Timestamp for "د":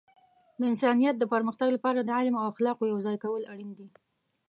0.59-0.61, 1.19-1.23, 2.01-2.09